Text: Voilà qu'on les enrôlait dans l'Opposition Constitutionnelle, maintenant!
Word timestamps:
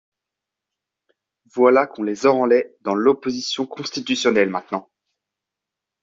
Voilà 1.53 1.85
qu'on 1.85 2.01
les 2.01 2.25
enrôlait 2.25 2.75
dans 2.81 2.95
l'Opposition 2.95 3.67
Constitutionnelle, 3.67 4.49
maintenant! 4.49 4.89